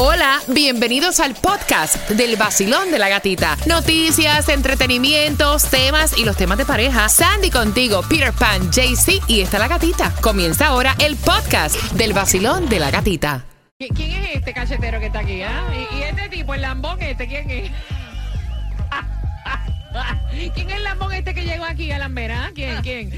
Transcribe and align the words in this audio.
Hola, 0.00 0.38
bienvenidos 0.46 1.18
al 1.18 1.34
podcast 1.34 2.08
del 2.10 2.36
vacilón 2.36 2.92
de 2.92 3.00
la 3.00 3.08
gatita. 3.08 3.56
Noticias, 3.66 4.48
entretenimientos, 4.48 5.64
temas 5.64 6.16
y 6.16 6.24
los 6.24 6.36
temas 6.36 6.56
de 6.56 6.64
pareja. 6.64 7.08
Sandy 7.08 7.50
contigo, 7.50 8.02
Peter 8.08 8.32
Pan, 8.32 8.70
JC 8.70 9.20
y 9.26 9.40
está 9.40 9.58
la 9.58 9.66
gatita. 9.66 10.12
Comienza 10.20 10.68
ahora 10.68 10.94
el 11.00 11.16
podcast 11.16 11.74
del 11.94 12.12
vacilón 12.12 12.68
de 12.68 12.78
la 12.78 12.92
gatita. 12.92 13.44
¿Qui- 13.80 13.92
¿Quién 13.92 14.12
es 14.24 14.36
este 14.36 14.54
cachetero 14.54 15.00
que 15.00 15.06
está 15.06 15.18
aquí? 15.18 15.42
ah? 15.42 15.64
¿Y, 15.74 15.96
y 15.96 16.02
este 16.02 16.28
tipo, 16.28 16.54
el 16.54 16.62
lambón 16.62 17.02
este, 17.02 17.26
quién 17.26 17.50
es? 17.50 17.72
¿Quién 20.54 20.70
es 20.70 20.76
el 20.76 20.84
lambón 20.84 21.12
este 21.12 21.34
que 21.34 21.44
llegó 21.44 21.64
aquí 21.64 21.90
a 21.90 21.98
Lambera? 21.98 22.44
ah? 22.46 22.50
¿Quién? 22.54 22.80
¿Quién? 22.82 23.10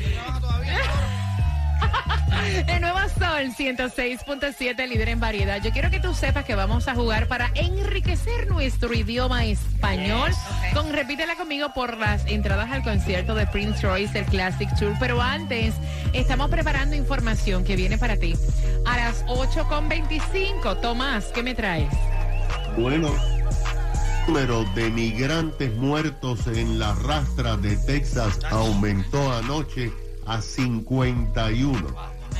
De 2.66 2.80
Nueva 2.80 3.08
Sol 3.08 3.54
106.7, 3.56 4.88
líder 4.88 5.08
en 5.10 5.20
variedad. 5.20 5.62
Yo 5.62 5.70
quiero 5.70 5.90
que 5.90 6.00
tú 6.00 6.14
sepas 6.14 6.44
que 6.44 6.54
vamos 6.54 6.88
a 6.88 6.94
jugar 6.94 7.28
para 7.28 7.50
enriquecer 7.54 8.48
nuestro 8.48 8.92
idioma 8.92 9.44
español. 9.44 10.30
Con 10.74 10.92
repítela 10.92 11.36
conmigo 11.36 11.72
por 11.74 11.96
las 11.98 12.26
entradas 12.26 12.70
al 12.70 12.82
concierto 12.82 13.34
de 13.34 13.46
Prince 13.46 13.86
Royce, 13.86 14.18
el 14.18 14.24
Classic 14.26 14.68
Tour. 14.78 14.94
Pero 14.98 15.20
antes, 15.20 15.74
estamos 16.12 16.50
preparando 16.50 16.96
información 16.96 17.64
que 17.64 17.76
viene 17.76 17.98
para 17.98 18.16
ti. 18.16 18.34
A 18.86 18.96
las 18.96 19.24
8.25, 19.26 20.80
Tomás, 20.80 21.26
¿qué 21.26 21.42
me 21.42 21.54
traes? 21.54 21.92
Bueno, 22.76 23.08
el 23.08 24.26
número 24.26 24.64
de 24.74 24.90
migrantes 24.90 25.74
muertos 25.76 26.46
en 26.46 26.78
la 26.78 26.94
rastra 26.94 27.56
de 27.56 27.76
Texas 27.76 28.38
aumentó 28.50 29.32
anoche 29.32 29.92
a 30.30 30.40
51, 30.40 31.94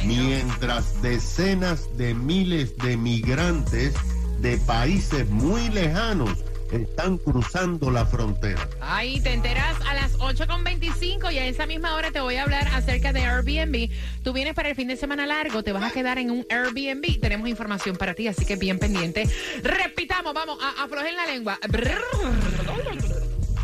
mientras 0.05 1.03
decenas 1.03 1.89
de 1.97 2.15
miles 2.15 2.77
de 2.79 2.97
migrantes 2.97 3.95
de 4.39 4.59
países 4.59 5.29
muy 5.29 5.69
lejanos 5.71 6.45
están 6.71 7.19
cruzando 7.19 7.91
la 7.91 8.07
frontera. 8.07 8.69
Ahí 8.81 9.21
te 9.21 9.33
enteras 9.33 9.77
a 9.89 9.95
las 9.95 10.17
8.25 10.19 11.33
y 11.33 11.39
a 11.39 11.47
esa 11.47 11.67
misma 11.67 11.97
hora 11.97 12.13
te 12.13 12.21
voy 12.21 12.37
a 12.37 12.45
hablar 12.45 12.69
acerca 12.69 13.13
de 13.13 13.25
Airbnb. 13.25 13.91
Tú 14.23 14.33
vienes 14.33 14.55
para 14.55 14.69
el 14.69 14.77
fin 14.77 14.87
de 14.87 14.97
semana 14.97 15.27
largo, 15.27 15.65
te 15.65 15.73
vas 15.73 15.83
a 15.83 15.91
quedar 15.91 16.19
en 16.19 16.31
un 16.31 16.47
Airbnb. 16.49 17.21
Tenemos 17.21 17.49
información 17.49 17.97
para 17.97 18.15
ti, 18.15 18.29
así 18.29 18.47
que 18.47 18.55
bien 18.55 18.79
pendiente. 18.79 19.29
Repitamos, 19.65 20.33
vamos, 20.33 20.59
a, 20.63 20.85
aflojen 20.85 21.17
la 21.17 21.27
lengua. 21.27 21.59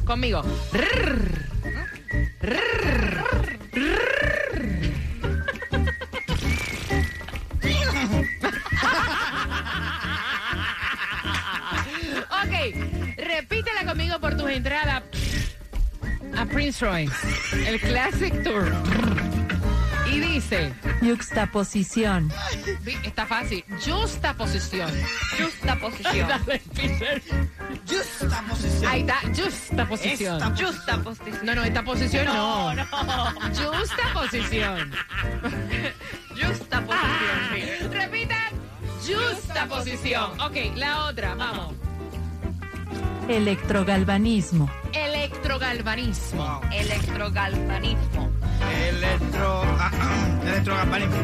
Conmigo. 0.04 0.42
Prince 16.72 17.14
el 17.64 17.80
Classic 17.80 18.42
Tour. 18.42 18.72
Y 20.10 20.18
dice, 20.18 20.72
Yuxtaposición. 21.00 22.32
está 23.04 23.24
fácil, 23.26 23.64
justa 23.84 24.34
posición. 24.34 24.90
Justa 25.40 25.76
posición. 25.76 26.28
Dale, 26.28 26.60
Peter. 26.74 27.22
Justa 27.88 28.42
posición. 28.48 28.86
Ahí 28.90 29.00
está, 29.02 29.20
justa 29.36 29.88
posición. 29.88 30.42
Esta- 30.42 30.66
Justa 30.66 30.98
posición. 31.02 31.46
No, 31.46 31.54
no, 31.54 31.64
esta 31.64 31.84
posición 31.84 32.24
no. 32.26 32.74
no. 32.74 32.84
Justa 33.54 34.12
posición. 34.12 34.92
Justa 36.30 36.80
posición. 36.84 37.92
Repita, 37.92 38.50
justa 39.06 39.66
posición. 39.68 40.40
Ok, 40.40 40.56
la 40.76 41.04
otra, 41.06 41.34
vamos. 41.36 41.74
Electrogalvanismo. 43.28 44.70
Electrogalvanismo. 45.56 46.60
Wow. 46.60 46.68
Electrogalvanismo. 46.70 48.30
Electro. 48.88 49.62
ah, 49.80 49.90
electrogalvanismo. 50.44 51.16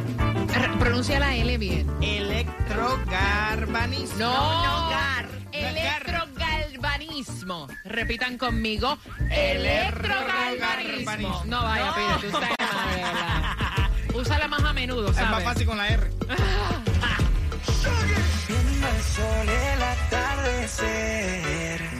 R- 0.55 0.79
Pronuncia 0.79 1.21
la 1.21 1.37
L 1.37 1.59
bien. 1.59 1.87
Electrogalvanismo. 2.01 4.17
No, 4.19 4.33
No, 4.33 4.89
gar. 4.91 5.27
Electrogalvanismo. 5.53 7.69
Repitan 7.85 8.39
conmigo. 8.39 8.97
Electrogalvanismo. 9.31 11.13
Electrogalvanismo. 11.13 11.43
No 11.47 11.63
vaya, 11.63 11.95
Pira, 11.95 12.17
tú 12.23 12.31
sabes 12.31 12.49
más, 12.59 12.97
de 12.97 13.03
verdad. 13.03 13.91
Úsala 14.15 14.49
más 14.49 14.65
a 14.65 14.73
menudo, 14.73 15.11
Es 15.11 15.17
más 15.17 15.45
fácil 15.45 15.67
con 15.67 15.77
la 15.77 15.89
R. 15.89 16.11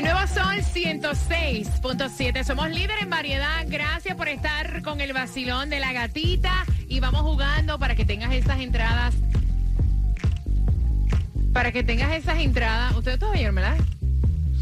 Nuevo 0.00 0.26
Sol 0.26 0.56
106.7. 0.56 2.44
Somos 2.44 2.68
líder 2.70 2.98
en 3.00 3.08
variedad. 3.08 3.64
Gracias 3.66 4.14
por 4.14 4.28
estar 4.28 4.82
con 4.82 5.00
el 5.00 5.14
vacilón 5.14 5.70
de 5.70 5.80
la 5.80 5.92
gatita. 5.92 6.66
Y 6.86 7.00
vamos 7.00 7.22
jugando 7.22 7.78
para 7.78 7.94
que 7.94 8.04
tengas 8.04 8.32
esas 8.32 8.60
entradas. 8.60 9.14
Para 11.52 11.72
que 11.72 11.82
tengas 11.82 12.12
esas 12.12 12.38
entradas. 12.38 12.94
Ustedes 12.94 13.18
todos 13.18 13.32
oyeron, 13.32 13.54
¿verdad? 13.54 13.78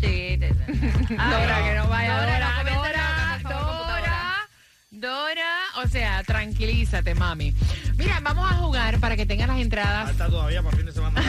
Sí, 0.00 0.38
te 0.38 0.48
Dora, 1.08 1.64
que 1.64 1.74
no 1.74 1.88
vaya. 1.88 2.20
Dora, 2.20 2.32
Dora, 2.32 2.62
no 2.62 2.70
Dora, 2.70 3.40
por 3.42 3.52
Dora, 3.52 3.66
computadora. 3.66 4.48
Dora. 4.92 5.52
O 5.82 5.88
sea, 5.88 6.22
tranquilízate, 6.22 7.14
mami. 7.16 7.52
Mira, 7.96 8.20
vamos 8.22 8.50
a 8.50 8.54
jugar 8.54 9.00
para 9.00 9.16
que 9.16 9.26
tengas 9.26 9.48
las 9.48 9.58
entradas. 9.58 10.06
Falta 10.06 10.28
todavía 10.28 10.62
para 10.62 10.76
fin 10.76 10.86
de 10.86 10.92
semana 10.92 11.20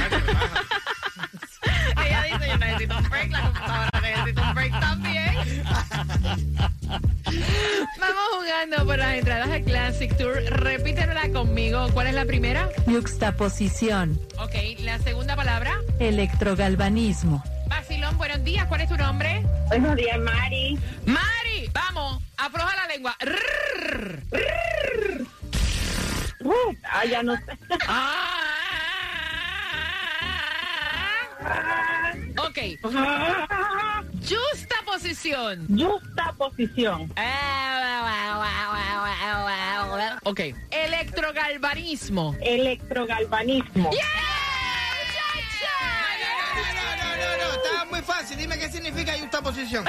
dice, 2.25 2.47
yo 2.47 2.58
necesito 2.58 2.97
un 2.97 3.09
break, 3.09 3.31
la 3.31 3.41
computadora 3.41 4.02
necesita 4.02 4.41
un 4.41 4.56
break 4.56 4.80
también. 4.80 5.36
Vamos 8.00 8.24
jugando 8.38 8.86
por 8.86 8.97
las 8.97 9.13
entradas 9.16 9.50
al 9.50 9.63
Classic 9.63 10.16
Tour. 10.18 10.36
Repítenla 10.50 11.30
conmigo. 11.31 11.88
¿Cuál 11.94 12.08
es 12.08 12.13
la 12.13 12.25
primera? 12.25 12.69
Yuxtaposición. 12.88 14.19
Ok, 14.40 14.53
la 14.80 15.00
segunda 15.00 15.36
palabra. 15.36 15.80
Electrogalvanismo. 16.00 17.44
Basilón, 17.68 18.18
buenos 18.18 18.44
días. 18.44 18.66
¿Cuál 18.68 18.81
es 18.81 18.90
tu 18.90 18.97
nombre? 18.97 19.44
Buenos 19.68 19.96
días, 19.96 20.19
Mari. 20.19 20.80
Mari, 21.06 21.69
vamos, 21.74 22.22
afloja 22.38 22.75
la 22.75 22.88
lengua. 22.88 23.16
Rrrr. 23.19 24.25
Uh, 26.42 26.75
ah, 26.84 27.06
ya 27.06 27.24
no 27.24 27.36
sé. 27.36 27.44
Ah. 27.88 28.34
Justa 32.81 34.75
posición. 34.85 35.67
Justa 35.69 36.33
posición. 36.37 37.11
Ok, 40.23 40.39
electrogalvanismo. 40.71 42.35
Electrogalvanismo. 42.41 43.91
No, 46.73 46.75
no, 46.75 46.95
no, 46.97 47.15
no, 47.15 47.37
no. 47.37 47.47
Estaba 47.53 47.85
muy 47.85 48.01
fácil. 48.01 48.37
Dime 48.37 48.57
qué 48.57 48.69
significa 48.69 49.13
justa 49.19 49.41
posición. 49.41 49.85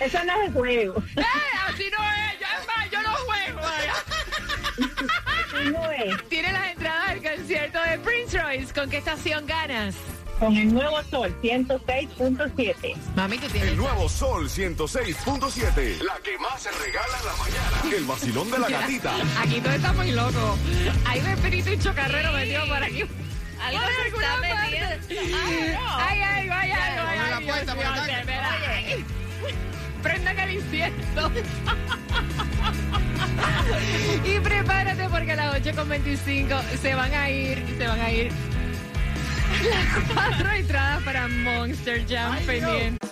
Eso 0.00 0.24
no 0.24 0.32
es 0.32 0.48
el 0.48 0.52
juego. 0.52 1.02
¡Eh! 1.16 1.24
Así 1.68 1.90
no 1.90 2.02
es, 2.04 2.40
ya 2.40 2.58
es 2.58 2.66
más, 2.66 2.90
yo 2.90 3.02
no 3.02 3.14
juego. 3.14 3.60
Así 5.26 5.70
no 5.70 5.90
es. 5.90 6.28
Tiene 6.28 6.48
entradas 6.48 6.70
al 6.70 6.79
concierto 7.50 7.80
de 7.82 7.98
Prince 7.98 8.40
Royce. 8.40 8.72
¿Con 8.72 8.88
qué 8.88 8.98
estación 8.98 9.44
ganas? 9.44 9.96
Con 10.38 10.56
el 10.56 10.72
nuevo 10.72 11.02
sol 11.10 11.36
106.7. 11.42 12.94
Mami, 13.16 13.38
tú 13.38 13.48
tienes. 13.48 13.70
El 13.70 13.76
nuevo 13.76 14.08
Sol 14.08 14.48
106.7. 14.48 16.00
La 16.02 16.14
que 16.22 16.38
más 16.38 16.62
se 16.62 16.70
regala 16.70 17.18
en 17.18 17.26
la 17.26 17.36
mañana. 17.36 17.96
El 17.96 18.04
vacilón 18.04 18.50
de 18.52 18.58
la 18.60 18.68
gatita. 18.68 19.12
Aquí 19.42 19.60
todo 19.60 19.72
está 19.72 19.92
muy 19.92 20.12
loco. 20.12 20.56
Hay 21.06 21.20
un 21.20 21.26
espíritu 21.26 21.70
chocarrero 21.82 22.32
metido 22.32 22.66
por 22.68 22.82
aquí. 22.82 23.02
Algo 23.60 23.80
Por 23.80 23.92
se 23.94 24.08
está 24.08 24.34
alguna 24.34 24.54
parte. 24.54 24.98
metiendo. 25.00 25.36
Ay, 25.44 25.74
no. 25.74 25.96
Ay, 25.98 26.20
ay, 26.22 26.48
ay, 26.50 26.72
ay, 26.72 26.80
Prendan 30.02 30.38
el 30.38 30.50
incienso. 30.52 31.30
y 34.24 34.40
prepárate 34.40 35.08
porque 35.08 35.32
a 35.32 35.36
las 35.36 35.62
8.25 35.62 36.62
se 36.80 36.94
van 36.94 37.12
a 37.14 37.30
ir, 37.30 37.64
se 37.78 37.86
van 37.86 38.00
a 38.00 38.10
ir 38.10 38.32
las 39.70 40.12
cuatro 40.14 40.50
entradas 40.52 41.02
para 41.02 41.28
Monster 41.28 42.06
Jam 42.08 42.36
pendiente. 42.46 43.06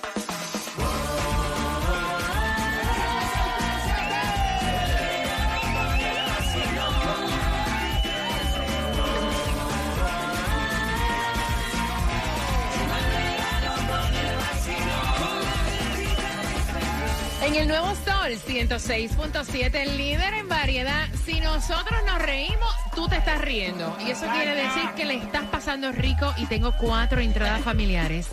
En 17.48 17.54
el 17.54 17.66
nuevo 17.66 17.88
Sol 18.04 18.04
Sol 18.04 18.36
106.7, 18.46 19.74
el 19.74 19.96
líder 19.96 20.34
en 20.34 20.50
variedad. 20.50 21.08
Si 21.24 21.40
nosotros 21.40 21.98
nos 22.06 22.20
reímos, 22.20 22.74
tú 22.94 23.08
te 23.08 23.16
estás 23.16 23.40
riendo. 23.40 23.96
Y 24.06 24.10
eso 24.10 24.26
quiere 24.34 24.54
decir 24.54 24.82
que 24.94 25.06
le 25.06 25.14
estás 25.14 25.44
pasando 25.44 25.90
rico 25.90 26.34
y 26.36 26.44
tengo 26.44 26.74
cuatro 26.76 27.22
entradas 27.22 27.62
familiares 27.62 28.26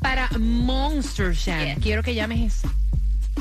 para 0.00 0.30
Monster 0.38 1.36
Jam. 1.36 1.78
Quiero 1.78 2.02
que 2.02 2.14
llames 2.14 2.62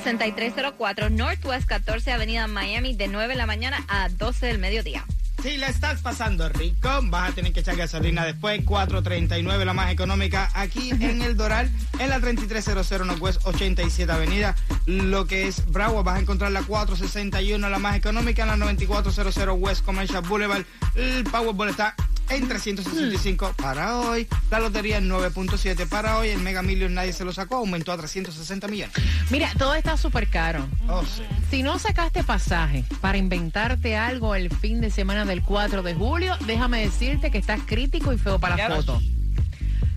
6304 0.00 1.10
Northwest 1.10 1.66
14 1.66 2.12
Avenida 2.12 2.46
Miami 2.46 2.94
de 2.94 3.08
9 3.08 3.28
de 3.28 3.36
la 3.36 3.46
mañana 3.46 3.84
a 3.88 4.08
12 4.08 4.46
del 4.46 4.58
mediodía. 4.58 5.04
Si 5.42 5.56
la 5.56 5.66
estás 5.66 6.00
pasando 6.02 6.48
rico, 6.48 6.88
vas 7.04 7.30
a 7.30 7.34
tener 7.34 7.52
que 7.52 7.60
echar 7.60 7.74
gasolina 7.74 8.24
después. 8.24 8.64
4.39 8.64 9.64
la 9.64 9.72
más 9.72 9.90
económica 9.90 10.48
aquí 10.54 10.90
en 10.90 11.20
el 11.20 11.36
Doral, 11.36 11.68
en 11.98 12.10
la 12.10 12.20
3300 12.20 13.06
Northwest 13.06 13.40
87 13.44 14.12
Avenida. 14.12 14.54
Lo 14.86 15.26
que 15.26 15.48
es 15.48 15.66
Broward, 15.66 16.04
vas 16.04 16.18
a 16.18 16.20
encontrar 16.20 16.52
la 16.52 16.62
461 16.62 17.68
la 17.68 17.78
más 17.80 17.96
económica 17.96 18.42
en 18.42 18.48
la 18.48 18.56
9400 18.56 19.56
West 19.58 19.84
Commercial 19.84 20.22
Boulevard. 20.22 20.64
El 20.94 21.24
Powerball 21.24 21.70
está 21.70 21.96
en 22.36 22.48
365 22.48 23.54
para 23.56 23.98
hoy. 23.98 24.26
La 24.50 24.60
lotería 24.60 24.98
en 24.98 25.08
9.7 25.08 25.88
para 25.88 26.18
hoy. 26.18 26.28
El 26.28 26.40
Mega 26.40 26.62
Million 26.62 26.94
nadie 26.94 27.12
se 27.12 27.24
lo 27.24 27.32
sacó, 27.32 27.56
aumentó 27.56 27.92
a 27.92 27.96
360 27.98 28.68
millones. 28.68 28.94
Mira, 29.30 29.50
todo 29.58 29.74
está 29.74 29.96
súper 29.96 30.28
caro. 30.28 30.66
Oh, 30.88 31.02
sí. 31.04 31.22
Si 31.50 31.62
no 31.62 31.78
sacaste 31.78 32.24
pasaje 32.24 32.84
para 33.00 33.18
inventarte 33.18 33.96
algo 33.96 34.34
el 34.34 34.50
fin 34.50 34.80
de 34.80 34.90
semana 34.90 35.24
del 35.24 35.42
4 35.42 35.82
de 35.82 35.94
julio, 35.94 36.36
déjame 36.46 36.80
decirte 36.82 37.30
que 37.30 37.38
estás 37.38 37.60
crítico 37.66 38.12
y 38.12 38.18
feo 38.18 38.38
para 38.38 38.56
la 38.56 38.76
foto. 38.76 39.00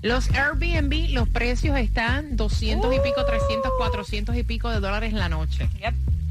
Los 0.02 0.30
Airbnb, 0.30 1.10
los 1.14 1.28
precios 1.30 1.78
están 1.80 2.36
200 2.36 2.94
y 2.94 3.00
pico, 3.00 3.26
300, 3.26 3.72
400 3.78 4.36
y 4.38 4.44
pico 4.44 4.70
de 4.70 4.80
dólares 4.80 5.14
la 5.14 5.30
noche. 5.30 5.68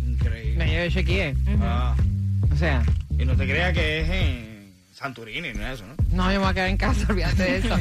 Increíble. 0.07 0.85
Yo 0.87 0.91
chequeé. 0.91 1.35
Ah, 1.61 1.97
O 2.53 2.57
sea, 2.57 2.85
y 3.19 3.25
no 3.25 3.35
te 3.35 3.45
creas 3.47 3.73
que 3.73 4.01
es 4.03 4.09
en 4.11 4.54
Santorini, 5.05 5.53
no 5.53 5.67
es 5.67 5.75
eso, 5.75 5.85
¿no? 5.87 5.95
no, 6.13 6.33
yo 6.33 6.39
me 6.39 6.47
voy 6.47 6.49
a 6.49 6.55
quedar 6.55 6.69
en 6.71 6.79
casa, 6.79 7.07
olvídate 7.11 7.43
de 7.43 7.57
eso. 7.59 7.77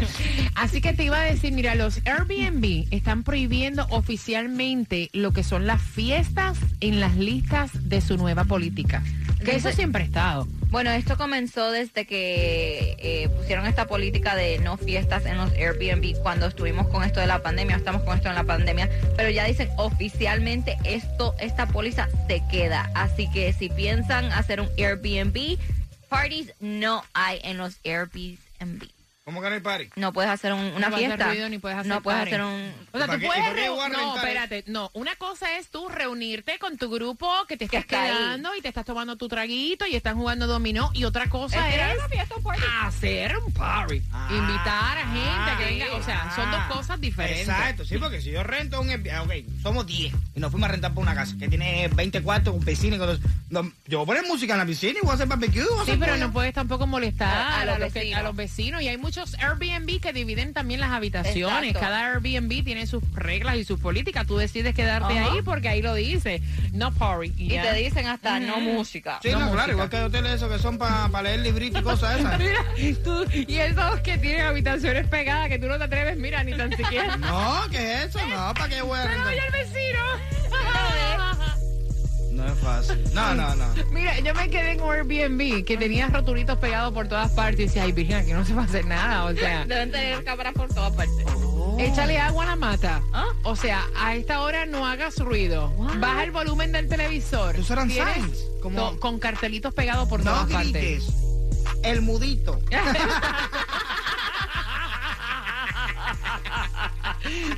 Así 0.55 0.81
que 0.81 0.91
te 0.91 1.05
iba 1.05 1.21
a 1.21 1.23
decir, 1.23 1.53
mira, 1.53 1.73
los 1.73 2.01
Airbnb 2.05 2.85
están 2.91 3.23
prohibiendo 3.23 3.87
oficialmente 3.91 5.09
lo 5.13 5.31
que 5.31 5.45
son 5.45 5.65
las 5.65 5.81
fiestas 5.81 6.57
en 6.81 6.99
las 6.99 7.15
listas 7.15 7.71
de 7.87 8.01
su 8.01 8.17
nueva 8.17 8.43
política. 8.43 9.01
Que 9.45 9.55
eso 9.55 9.71
siempre 9.71 10.03
ha 10.03 10.05
estado. 10.05 10.47
Bueno, 10.69 10.91
esto 10.91 11.17
comenzó 11.17 11.71
desde 11.71 12.05
que 12.05 12.95
eh, 12.97 13.29
pusieron 13.29 13.67
esta 13.67 13.87
política 13.87 14.35
de 14.35 14.59
no 14.59 14.75
fiestas 14.75 15.25
en 15.25 15.37
los 15.37 15.51
Airbnb 15.53 16.21
cuando 16.23 16.47
estuvimos 16.47 16.87
con 16.87 17.03
esto 17.03 17.21
de 17.21 17.27
la 17.27 17.41
pandemia, 17.41 17.77
estamos 17.77 18.03
con 18.03 18.17
esto 18.17 18.29
en 18.29 18.35
la 18.35 18.43
pandemia, 18.43 18.89
pero 19.15 19.29
ya 19.29 19.45
dicen 19.45 19.69
oficialmente 19.77 20.77
esto, 20.83 21.35
esta 21.39 21.67
póliza 21.67 22.09
se 22.27 22.41
queda. 22.51 22.89
Así 22.95 23.29
que 23.31 23.53
si 23.53 23.69
piensan 23.69 24.25
hacer 24.31 24.59
un 24.59 24.67
Airbnb, 24.77 25.57
parties 26.13 26.53
no 26.59 27.03
hay 27.15 27.39
en 27.43 27.57
los 27.57 27.79
Airbnb. 27.83 28.83
¿Cómo 29.25 29.41
que 29.41 29.47
no 29.47 29.55
hay 29.55 29.61
party? 29.61 29.89
No 29.95 30.11
puedes 30.11 30.29
hacer 30.29 30.51
un- 30.51 30.59
una 30.59 30.89
no 30.89 30.95
puedes 30.95 30.95
hacer 30.95 31.07
fiesta. 31.07 31.27
ruido 31.29 31.47
ni 31.49 31.57
puedes 31.57 31.77
hacer 31.77 31.89
no 31.89 32.01
puedes 32.03 32.19
party. 32.19 32.31
hacer 32.33 32.43
un 32.45 32.73
O 32.91 32.97
sea, 32.97 33.05
¿Y 33.05 33.07
para 33.07 33.13
tú 33.13 33.19
qué- 33.19 33.25
y 33.25 33.27
puedes... 33.29 33.43
por 33.45 33.55
qué 33.55 33.61
reu- 33.67 33.69
voy 33.73 33.79
a 33.85 33.89
No, 33.89 33.97
rentar 33.99 34.17
espérate. 34.17 34.63
No, 34.67 34.91
una 34.93 35.15
cosa 35.15 35.57
es 35.57 35.69
tú 35.69 35.87
reunirte 35.87 36.59
con 36.59 36.77
tu 36.77 36.89
grupo 36.89 37.31
que 37.47 37.55
te 37.55 37.69
Que 37.69 37.77
estás 37.77 37.81
está 37.85 38.03
ahí. 38.03 38.11
quedando 38.11 38.53
y 38.55 38.61
te 38.61 38.67
estás 38.67 38.83
tomando 38.83 39.15
tu 39.15 39.29
traguito 39.29 39.85
y 39.85 39.95
están 39.95 40.17
jugando 40.17 40.45
dominó. 40.45 40.91
Y 40.93 41.05
otra 41.05 41.29
cosa 41.29 41.69
es 41.69 41.97
una 41.97 42.09
fiesta, 42.09 42.35
party. 42.43 42.63
hacer 42.83 43.37
un 43.37 43.53
party. 43.53 44.01
Ah. 44.11 44.27
Invitar 44.29 44.97
a 44.97 45.05
gente 45.07 45.51
a 45.51 45.57
que 45.57 45.63
Ah. 45.63 45.67
venga. 45.67 45.93
O 45.95 46.03
sea, 46.03 46.33
son 46.35 46.51
dos 46.51 46.59
Ah. 46.61 46.69
cosas 46.69 46.99
diferentes. 46.99 47.47
Exacto, 47.47 47.85
sí, 47.85 47.97
porque 47.99 48.19
si 48.19 48.31
yo 48.31 48.43
rento 48.43 48.81
un 48.81 48.89
Airbnb, 48.89 49.21
ok, 49.23 49.61
somos 49.61 49.87
10 49.87 50.13
y 50.35 50.39
nos 50.41 50.51
fuimos 50.51 50.67
a 50.67 50.73
rentar 50.73 50.93
por 50.93 51.01
una 51.01 51.15
casa 51.15 51.33
que 51.39 51.47
tiene 51.47 51.87
20 51.95 52.21
cuartos 52.21 52.53
con 52.53 52.65
piscina 52.65 52.97
y 52.97 52.99
con 52.99 53.07
los- 53.07 53.21
no, 53.49 53.71
yo 53.87 53.99
voy 53.99 54.03
a 54.03 54.07
poner 54.19 54.23
música 54.29 54.51
en 54.51 54.59
la 54.59 54.65
piscina 54.65 54.99
y 55.01 55.01
voy 55.01 55.11
a 55.11 55.13
hacer 55.13 55.27
barbecue. 55.27 55.63
voy 55.63 55.71
a 55.79 55.85
Sí, 55.85 55.91
hacer 55.91 55.99
pero 55.99 56.11
pollo. 56.13 56.27
no 56.27 56.33
puedes 56.33 56.53
tampoco 56.53 56.85
molestar 56.87 57.29
A- 57.29 57.47
a, 57.59 57.61
a 57.61 57.65
los 57.65 57.79
los 57.79 57.93
que- 57.93 57.99
vecinos. 57.99 58.19
a 58.19 58.23
los 58.23 58.35
vecinos. 58.35 58.81
Y 58.81 58.87
hay 58.89 58.97
muchos 59.15 59.35
Airbnb 59.39 59.99
que 60.01 60.11
dividen 60.11 60.53
también 60.53 60.79
las 60.79 60.91
habitaciones. 60.91 61.69
Exacto. 61.69 61.79
Cada 61.79 62.13
Airbnb 62.13 62.63
tiene 62.63 62.87
sus 62.87 63.03
reglas 63.13 63.57
y 63.57 63.63
sus 63.63 63.79
políticas. 63.79 64.25
Tú 64.25 64.37
decides 64.37 64.73
quedarte 64.73 65.19
ahí 65.19 65.41
porque 65.43 65.69
ahí 65.69 65.81
lo 65.83 65.93
dice. 65.93 66.41
No 66.71 66.91
party. 66.91 67.31
Y 67.37 67.49
te 67.49 67.73
dicen 67.73 68.07
hasta 68.07 68.39
no 68.39 68.59
música. 68.59 69.19
Sí, 69.21 69.29
no 69.31 69.39
no, 69.39 69.45
música. 69.45 69.55
claro, 69.57 69.73
igual 69.73 69.89
que 69.89 69.97
hay 69.97 70.03
hoteles 70.03 70.31
esos 70.33 70.51
que 70.51 70.57
son 70.57 70.77
para 70.79 71.21
leer 71.21 71.41
libritos 71.41 71.81
y 71.81 71.83
cosas 71.83 72.19
esas. 72.19 72.39
Mira, 72.39 72.65
tú- 73.03 73.25
y 73.31 73.55
esos 73.57 73.99
que 73.99 74.17
tienen 74.17 74.41
habitaciones 74.47 75.07
pegadas 75.07 75.49
que 75.49 75.59
tú 75.59 75.67
no 75.67 75.77
te 75.77 75.83
atreves, 75.83 76.17
mira, 76.17 76.43
ni 76.43 76.53
tan 76.57 76.75
siquiera. 76.75 77.15
No, 77.17 77.61
¿qué 77.69 77.93
es 77.93 78.15
eso? 78.15 78.19
No, 78.27 78.53
¿para 78.53 78.69
qué 78.69 78.81
voy 78.81 78.97
a 78.99 79.03
Pero 79.03 79.27
oye 79.27 79.39
el 79.45 79.51
vecino. 79.51 80.33
No 82.43 82.51
es 82.53 82.59
fácil. 82.59 83.03
No, 83.13 83.33
no, 83.35 83.55
no. 83.55 83.65
Mira, 83.91 84.19
yo 84.19 84.33
me 84.33 84.49
quedé 84.49 84.71
en 84.73 84.81
un 84.81 84.91
Airbnb 84.91 85.63
que 85.63 85.77
tenía 85.77 86.07
rotulitos 86.07 86.57
pegados 86.59 86.93
por 86.93 87.07
todas 87.07 87.31
partes 87.31 87.59
y 87.59 87.63
decía, 87.65 87.83
ay, 87.83 87.91
Virgen, 87.93 88.17
aquí 88.17 88.33
no 88.33 88.43
se 88.45 88.53
va 88.53 88.63
a 88.63 88.65
hacer 88.65 88.85
nada. 88.85 89.23
O 89.25 89.33
sea, 89.33 89.63
Deben 89.67 89.91
tener 89.91 90.23
cámaras 90.25 90.53
por 90.53 90.67
todas 90.73 90.91
partes. 90.93 91.25
échale 91.79 92.19
agua 92.19 92.43
a 92.43 92.47
la 92.47 92.55
mata. 92.57 93.01
¿Ah? 93.13 93.27
O 93.43 93.55
sea, 93.55 93.85
a 93.95 94.15
esta 94.15 94.41
hora 94.41 94.65
no 94.65 94.85
hagas 94.85 95.17
ruido. 95.19 95.69
What? 95.77 95.99
Baja 95.99 96.23
el 96.25 96.31
volumen 96.31 96.71
del 96.73 96.87
televisor. 96.89 97.55
Esos 97.55 97.71
eran 97.71 97.89
signs, 97.89 98.45
como- 98.61 98.99
con 98.99 99.19
cartelitos 99.19 99.73
pegados 99.73 100.09
por 100.09 100.23
No 100.23 100.31
todas 100.31 100.51
partes. 100.51 101.05
El 101.83 102.01
mudito. 102.01 102.59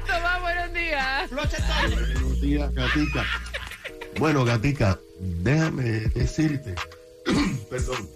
Toma, 0.07 0.39
buenos 0.41 0.73
días. 0.73 1.29
Buenos 1.31 2.41
días, 2.41 2.73
Gatica. 2.73 3.25
Bueno, 4.17 4.45
Gatica, 4.45 4.99
déjame 5.19 5.83
decirte, 5.83 6.75
perdón, 7.69 8.09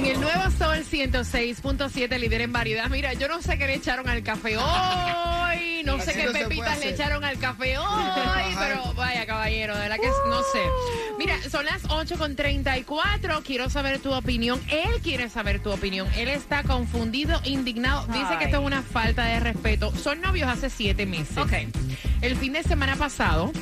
En 0.00 0.06
el 0.06 0.18
Nuevo 0.18 0.50
Sol 0.56 0.78
106.7, 0.78 2.18
líder 2.18 2.40
en 2.40 2.52
variedad. 2.52 2.88
Mira, 2.88 3.12
yo 3.12 3.28
no 3.28 3.42
sé 3.42 3.58
qué 3.58 3.66
le 3.66 3.74
echaron 3.74 4.08
al 4.08 4.22
café 4.22 4.56
hoy, 4.56 5.82
no 5.84 6.00
sé 6.00 6.14
qué 6.14 6.24
no 6.24 6.32
pepitas 6.32 6.80
le 6.80 6.88
echaron 6.88 7.22
al 7.22 7.38
café 7.38 7.76
hoy, 7.78 8.54
pero 8.58 8.94
vaya 8.94 9.26
caballero, 9.26 9.74
de 9.74 9.80
verdad 9.80 9.96
que 10.00 10.08
no 10.30 10.38
sé. 10.38 10.62
Mira, 11.18 11.36
son 11.50 11.66
las 11.66 11.82
8.34, 11.82 13.42
quiero 13.44 13.68
saber 13.68 13.98
tu 13.98 14.14
opinión. 14.14 14.58
Él 14.70 15.02
quiere 15.02 15.28
saber 15.28 15.62
tu 15.62 15.70
opinión. 15.70 16.08
Él 16.16 16.28
está 16.28 16.62
confundido, 16.62 17.38
indignado. 17.44 18.06
Dice 18.06 18.38
que 18.38 18.46
esto 18.46 18.60
es 18.60 18.64
una 18.64 18.80
falta 18.80 19.24
de 19.24 19.38
respeto. 19.38 19.94
Son 19.94 20.22
novios 20.22 20.48
hace 20.48 20.70
siete 20.70 21.04
meses. 21.04 21.36
Ok. 21.36 21.52
El 22.22 22.36
fin 22.38 22.54
de 22.54 22.62
semana 22.62 22.96
pasado, 22.96 23.52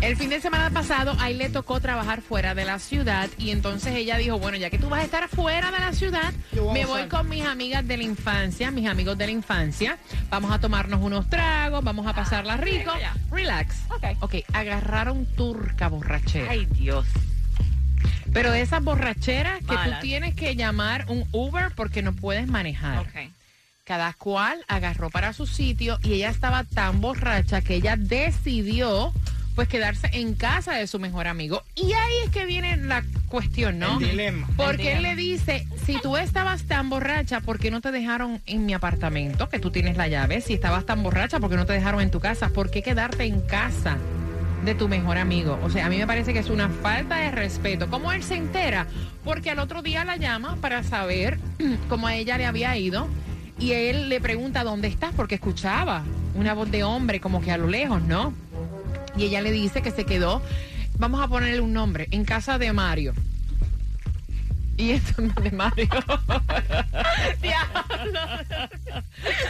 el 0.00 0.16
fin 0.16 0.30
de 0.30 0.40
semana 0.40 0.70
pasado 0.70 1.16
a 1.18 1.30
él 1.30 1.38
le 1.38 1.48
tocó 1.48 1.80
trabajar 1.80 2.20
fuera 2.20 2.54
de 2.54 2.64
la 2.64 2.78
ciudad 2.78 3.28
y 3.36 3.50
entonces 3.50 3.94
ella 3.94 4.16
dijo, 4.16 4.38
bueno, 4.38 4.56
ya 4.56 4.70
que 4.70 4.78
tú 4.78 4.88
vas 4.88 5.00
a 5.00 5.04
estar 5.04 5.28
fuera 5.28 5.70
de 5.70 5.78
la 5.78 5.92
ciudad, 5.92 6.32
voy 6.52 6.72
me 6.72 6.86
voy 6.86 7.08
con 7.08 7.28
mis 7.28 7.44
amigas 7.44 7.86
de 7.86 7.96
la 7.96 8.04
infancia, 8.04 8.70
mis 8.70 8.88
amigos 8.88 9.18
de 9.18 9.26
la 9.26 9.32
infancia, 9.32 9.98
vamos 10.30 10.52
a 10.52 10.60
tomarnos 10.60 11.00
unos 11.02 11.28
tragos, 11.28 11.82
vamos 11.82 12.06
a 12.06 12.14
pasarla 12.14 12.56
rico, 12.56 12.92
relax. 13.30 13.76
Ok. 13.90 14.04
Ok, 14.20 14.34
agarraron 14.52 15.26
turca 15.34 15.88
borrachera. 15.88 16.50
Ay, 16.50 16.66
Dios. 16.66 17.06
Pero 18.32 18.52
de 18.52 18.60
esas 18.60 18.82
borracheras 18.82 19.58
que 19.60 19.66
tú 19.66 19.74
Malas. 19.74 20.00
tienes 20.00 20.34
que 20.34 20.54
llamar 20.54 21.06
un 21.08 21.24
Uber 21.32 21.72
porque 21.74 22.02
no 22.02 22.12
puedes 22.12 22.46
manejar. 22.46 22.98
Ok. 22.98 23.32
Cada 23.84 24.12
cual 24.12 24.62
agarró 24.68 25.08
para 25.08 25.32
su 25.32 25.46
sitio 25.46 25.98
y 26.02 26.12
ella 26.12 26.28
estaba 26.28 26.64
tan 26.64 27.00
borracha 27.00 27.62
que 27.62 27.76
ella 27.76 27.96
decidió 27.96 29.12
pues 29.58 29.66
quedarse 29.66 30.08
en 30.12 30.34
casa 30.34 30.74
de 30.74 30.86
su 30.86 31.00
mejor 31.00 31.26
amigo. 31.26 31.64
Y 31.74 31.92
ahí 31.92 32.12
es 32.24 32.30
que 32.30 32.46
viene 32.46 32.76
la 32.76 33.02
cuestión, 33.26 33.80
¿no? 33.80 33.98
El 33.98 34.10
dilema. 34.10 34.46
Porque 34.56 34.92
El 34.92 34.98
él 34.98 35.02
le 35.02 35.16
dice, 35.16 35.66
si 35.84 36.00
tú 36.00 36.16
estabas 36.16 36.62
tan 36.62 36.88
borracha, 36.88 37.40
¿por 37.40 37.58
qué 37.58 37.72
no 37.72 37.80
te 37.80 37.90
dejaron 37.90 38.40
en 38.46 38.66
mi 38.66 38.72
apartamento? 38.72 39.48
Que 39.48 39.58
tú 39.58 39.72
tienes 39.72 39.96
la 39.96 40.06
llave. 40.06 40.42
Si 40.42 40.54
estabas 40.54 40.86
tan 40.86 41.02
borracha, 41.02 41.40
¿por 41.40 41.50
qué 41.50 41.56
no 41.56 41.66
te 41.66 41.72
dejaron 41.72 42.00
en 42.00 42.12
tu 42.12 42.20
casa? 42.20 42.50
¿Por 42.50 42.70
qué 42.70 42.84
quedarte 42.84 43.24
en 43.24 43.40
casa? 43.40 43.98
de 44.64 44.74
tu 44.76 44.86
mejor 44.88 45.18
amigo. 45.18 45.58
O 45.64 45.70
sea, 45.70 45.86
a 45.86 45.88
mí 45.88 45.98
me 45.98 46.06
parece 46.06 46.32
que 46.32 46.38
es 46.38 46.50
una 46.50 46.68
falta 46.68 47.16
de 47.16 47.30
respeto. 47.32 47.88
¿Cómo 47.90 48.12
él 48.12 48.22
se 48.22 48.36
entera? 48.36 48.86
Porque 49.24 49.50
al 49.50 49.58
otro 49.58 49.82
día 49.82 50.04
la 50.04 50.16
llama 50.16 50.56
para 50.60 50.84
saber 50.84 51.38
cómo 51.88 52.06
a 52.06 52.14
ella 52.14 52.38
le 52.38 52.46
había 52.46 52.76
ido. 52.76 53.08
Y 53.58 53.72
él 53.72 54.08
le 54.08 54.20
pregunta 54.20 54.62
dónde 54.62 54.86
estás, 54.86 55.12
porque 55.14 55.34
escuchaba 55.36 56.04
una 56.36 56.54
voz 56.54 56.70
de 56.70 56.84
hombre 56.84 57.18
como 57.18 57.40
que 57.40 57.50
a 57.50 57.56
lo 57.56 57.66
lejos, 57.66 58.02
¿no? 58.02 58.32
Y 59.18 59.24
ella 59.24 59.40
le 59.40 59.50
dice 59.50 59.82
que 59.82 59.90
se 59.90 60.04
quedó, 60.04 60.40
vamos 60.96 61.20
a 61.20 61.26
ponerle 61.26 61.60
un 61.60 61.72
nombre, 61.72 62.06
en 62.12 62.24
casa 62.24 62.56
de 62.56 62.72
Mario. 62.72 63.14
Y 64.76 64.92
esto 64.92 65.20
no 65.20 65.34
es 65.36 65.42
de 65.42 65.50
Mario. 65.50 65.88
Diablo. 67.42 68.20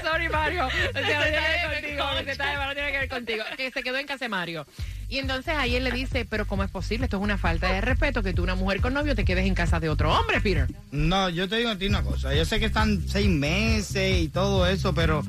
Sorry, 0.02 0.28
Mario. 0.30 0.68
De 0.94 1.96
mal, 1.98 2.68
no 2.68 2.74
tiene 2.74 2.92
que 2.92 2.98
ver 2.98 3.08
contigo. 3.10 3.44
Que 3.58 3.70
se 3.70 3.82
quedó 3.82 3.98
en 3.98 4.06
casa 4.06 4.24
de 4.24 4.30
Mario. 4.30 4.66
Y 5.10 5.18
entonces 5.18 5.54
ahí 5.54 5.76
él 5.76 5.84
le 5.84 5.92
dice, 5.92 6.24
pero 6.24 6.46
¿cómo 6.46 6.64
es 6.64 6.70
posible? 6.70 7.04
Esto 7.04 7.18
es 7.18 7.22
una 7.22 7.36
falta 7.36 7.70
de 7.70 7.82
respeto 7.82 8.22
que 8.22 8.32
tú, 8.32 8.42
una 8.42 8.54
mujer 8.54 8.80
con 8.80 8.94
novio, 8.94 9.14
te 9.14 9.26
quedes 9.26 9.46
en 9.46 9.54
casa 9.54 9.80
de 9.80 9.90
otro 9.90 10.18
hombre, 10.18 10.40
Peter. 10.40 10.66
No, 10.92 11.28
yo 11.28 11.46
te 11.46 11.56
digo 11.56 11.68
a 11.68 11.76
ti 11.76 11.86
una 11.86 12.02
cosa. 12.02 12.34
Yo 12.34 12.46
sé 12.46 12.58
que 12.58 12.66
están 12.66 13.06
seis 13.06 13.28
meses 13.28 14.22
y 14.22 14.28
todo 14.28 14.66
eso, 14.66 14.94
pero 14.94 15.22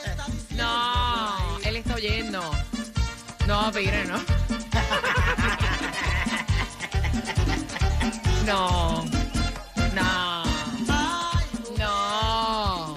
No, 0.56 1.58
él 1.64 1.76
está 1.78 1.96
oyendo. 1.96 2.42
No, 3.48 3.72
Peter, 3.72 4.06
no. 4.08 4.20
No. 8.46 9.06
No. 9.96 10.44
No. 11.78 12.96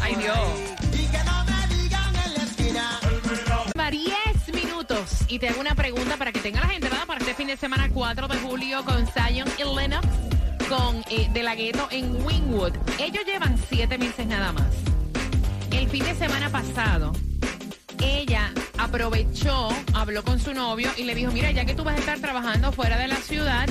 Ay, 0.00 0.14
Dios. 0.16 0.38
Va 3.78 3.90
10 3.90 4.14
minutos 4.54 5.10
y 5.28 5.38
te 5.38 5.48
hago 5.48 5.60
una 5.60 5.63
tenga 6.44 6.60
las 6.60 6.74
entradas 6.74 7.06
para 7.06 7.20
este 7.20 7.32
fin 7.32 7.46
de 7.46 7.56
semana 7.56 7.88
4 7.88 8.28
de 8.28 8.36
julio 8.36 8.84
con 8.84 9.06
Zion 9.06 9.48
y 9.56 9.64
Lennox 9.64 10.06
con 10.68 11.02
eh, 11.08 11.26
De 11.32 11.42
La 11.42 11.54
Ghetto 11.54 11.88
en 11.90 12.22
Wingwood. 12.22 12.74
Ellos 12.98 13.24
llevan 13.24 13.56
siete 13.70 13.96
meses 13.96 14.26
nada 14.26 14.52
más. 14.52 14.66
El 15.70 15.88
fin 15.88 16.04
de 16.04 16.14
semana 16.14 16.50
pasado, 16.50 17.14
ella 17.98 18.52
aprovechó, 18.76 19.70
habló 19.94 20.22
con 20.22 20.38
su 20.38 20.52
novio 20.52 20.90
y 20.98 21.04
le 21.04 21.14
dijo, 21.14 21.32
mira, 21.32 21.50
ya 21.50 21.64
que 21.64 21.72
tú 21.72 21.82
vas 21.82 21.96
a 21.96 22.00
estar 22.00 22.18
trabajando 22.18 22.72
fuera 22.72 22.98
de 22.98 23.08
la 23.08 23.16
ciudad, 23.16 23.66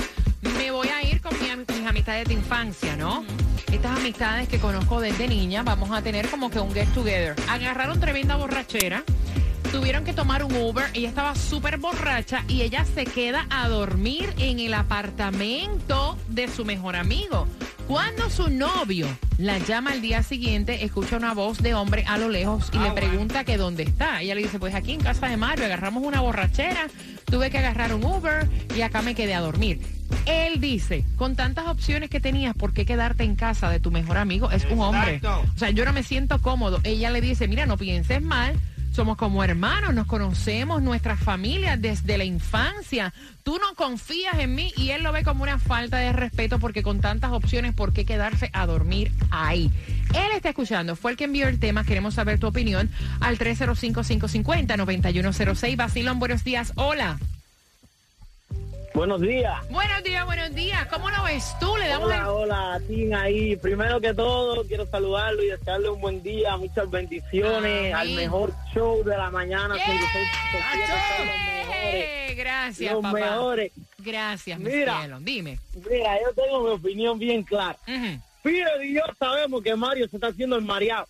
me 0.58 0.72
voy 0.72 0.88
a 0.88 1.08
ir 1.08 1.20
con 1.20 1.32
mi 1.40 1.46
mis 1.54 1.86
amistades 1.86 2.26
de 2.26 2.34
infancia, 2.34 2.96
¿no? 2.96 3.24
Estas 3.70 3.98
amistades 3.98 4.48
que 4.48 4.58
conozco 4.58 5.00
desde 5.00 5.28
niña, 5.28 5.62
vamos 5.62 5.92
a 5.92 6.02
tener 6.02 6.28
como 6.28 6.50
que 6.50 6.58
un 6.58 6.74
get 6.74 6.88
together. 6.92 7.36
Agarraron 7.48 8.00
tremenda 8.00 8.34
borrachera. 8.34 9.04
Tuvieron 9.74 10.04
que 10.04 10.12
tomar 10.12 10.44
un 10.44 10.54
Uber, 10.54 10.84
ella 10.94 11.08
estaba 11.08 11.34
súper 11.34 11.78
borracha 11.78 12.44
y 12.46 12.62
ella 12.62 12.84
se 12.94 13.04
queda 13.04 13.46
a 13.50 13.68
dormir 13.68 14.32
en 14.38 14.60
el 14.60 14.72
apartamento 14.72 16.16
de 16.28 16.46
su 16.48 16.64
mejor 16.64 16.94
amigo. 16.94 17.48
Cuando 17.88 18.30
su 18.30 18.48
novio 18.48 19.06
la 19.36 19.58
llama 19.58 19.90
al 19.90 20.00
día 20.00 20.22
siguiente, 20.22 20.84
escucha 20.84 21.16
una 21.16 21.34
voz 21.34 21.58
de 21.58 21.74
hombre 21.74 22.04
a 22.06 22.16
lo 22.18 22.28
lejos 22.28 22.70
y 22.72 22.76
Ah, 22.78 22.82
le 22.84 22.90
bueno. 22.92 22.94
pregunta 23.08 23.44
que 23.44 23.56
dónde 23.56 23.82
está. 23.82 24.22
Ella 24.22 24.36
le 24.36 24.42
dice, 24.42 24.58
pues 24.60 24.74
aquí 24.76 24.92
en 24.92 25.00
casa 25.00 25.26
de 25.28 25.36
Mario 25.36 25.64
agarramos 25.66 26.04
una 26.04 26.20
borrachera, 26.20 26.86
tuve 27.26 27.50
que 27.50 27.58
agarrar 27.58 27.92
un 27.94 28.04
Uber 28.04 28.48
y 28.76 28.80
acá 28.82 29.02
me 29.02 29.14
quedé 29.16 29.34
a 29.34 29.40
dormir. 29.40 29.80
Él 30.24 30.60
dice, 30.60 31.04
con 31.16 31.34
tantas 31.34 31.66
opciones 31.66 32.08
que 32.10 32.20
tenías, 32.20 32.54
¿por 32.54 32.72
qué 32.72 32.86
quedarte 32.86 33.24
en 33.24 33.34
casa 33.34 33.68
de 33.70 33.80
tu 33.80 33.90
mejor 33.90 34.18
amigo? 34.18 34.50
Es 34.52 34.64
un 34.70 34.80
hombre. 34.80 35.20
O 35.24 35.58
sea, 35.58 35.70
yo 35.70 35.84
no 35.84 35.92
me 35.92 36.04
siento 36.04 36.40
cómodo. 36.40 36.80
Ella 36.84 37.10
le 37.10 37.20
dice, 37.20 37.48
mira, 37.48 37.66
no 37.66 37.76
pienses 37.76 38.22
mal. 38.22 38.54
Somos 38.94 39.16
como 39.16 39.42
hermanos, 39.42 39.92
nos 39.92 40.06
conocemos, 40.06 40.80
nuestras 40.80 41.18
familias 41.18 41.82
desde 41.82 42.16
la 42.16 42.22
infancia. 42.22 43.12
Tú 43.42 43.58
no 43.58 43.74
confías 43.74 44.38
en 44.38 44.54
mí 44.54 44.72
y 44.76 44.90
él 44.90 45.02
lo 45.02 45.10
ve 45.10 45.24
como 45.24 45.42
una 45.42 45.58
falta 45.58 45.96
de 45.96 46.12
respeto 46.12 46.60
porque 46.60 46.84
con 46.84 47.00
tantas 47.00 47.32
opciones, 47.32 47.74
¿por 47.74 47.92
qué 47.92 48.04
quedarse 48.04 48.50
a 48.52 48.66
dormir 48.66 49.10
ahí? 49.32 49.72
Él 50.14 50.30
está 50.32 50.50
escuchando, 50.50 50.94
fue 50.94 51.10
el 51.10 51.16
que 51.16 51.24
envió 51.24 51.48
el 51.48 51.58
tema, 51.58 51.82
queremos 51.82 52.14
saber 52.14 52.38
tu 52.38 52.46
opinión 52.46 52.88
al 53.18 53.36
305-550-9106. 53.36 55.76
Basilón, 55.76 56.20
buenos 56.20 56.44
días, 56.44 56.72
hola. 56.76 57.18
Buenos 58.94 59.20
días. 59.20 59.68
Buenos 59.70 60.02
días, 60.04 60.24
buenos 60.24 60.54
días. 60.54 60.86
¿Cómo 60.86 61.10
lo 61.10 61.24
ves 61.24 61.52
tú? 61.58 61.76
Le 61.76 61.88
damos 61.88 62.06
Hola, 62.06 62.16
el... 62.18 62.24
hola, 62.26 62.80
Tim 62.86 63.12
ahí. 63.12 63.56
Primero 63.56 64.00
que 64.00 64.14
todo, 64.14 64.64
quiero 64.68 64.86
saludarlo 64.86 65.42
y 65.42 65.48
desearle 65.48 65.90
un 65.90 66.00
buen 66.00 66.22
día, 66.22 66.56
muchas 66.56 66.88
bendiciones, 66.88 67.92
Amén. 67.92 67.94
al 67.94 68.10
mejor 68.10 68.54
show 68.72 69.02
de 69.02 69.16
la 69.16 69.30
mañana. 69.30 69.74
¡Yeah! 69.76 69.88
los 69.88 69.98
Gracias, 72.36 72.92
Los 72.92 73.02
papá. 73.02 73.18
mejores. 73.18 73.72
Gracias, 73.98 74.58
mi 74.60 74.70
Mira. 74.70 75.00
cielo. 75.00 75.18
Dime. 75.20 75.58
Mira, 75.90 76.16
yo 76.22 76.32
tengo 76.42 76.62
mi 76.62 76.70
opinión 76.70 77.18
bien 77.18 77.42
clara. 77.42 77.76
Peter 78.42 78.84
y 78.84 78.94
yo 78.94 79.02
sabemos 79.18 79.60
que 79.62 79.74
Mario 79.74 80.06
se 80.08 80.16
está 80.16 80.28
haciendo 80.28 80.54
el 80.56 80.62
mareado. 80.62 81.06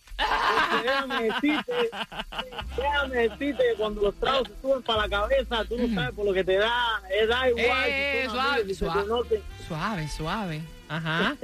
Déjame 0.82 1.22
decirte, 1.24 1.72
déjame 2.76 3.16
decirte 3.28 3.62
que 3.70 3.74
cuando 3.76 4.02
los 4.02 4.14
tragos 4.16 4.48
se 4.48 4.60
suben 4.62 4.82
para 4.82 5.02
la 5.02 5.08
cabeza, 5.08 5.64
tú 5.64 5.76
no 5.78 5.94
sabes 5.94 6.14
por 6.14 6.24
lo 6.26 6.32
que 6.32 6.44
te 6.44 6.56
da, 6.58 7.02
es 7.10 7.28
da 7.28 7.48
igual. 7.48 7.84
Eh, 7.88 8.22
si 8.24 8.30
suave, 8.30 8.60
amigos, 8.60 8.78
suave. 8.78 9.42
Suave, 9.68 10.08
suave. 10.08 10.60
Ajá. 10.88 11.36